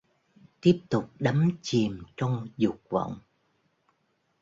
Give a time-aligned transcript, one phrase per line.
[0.61, 3.19] Tiếp tục đắm chìm trong Dục Vọng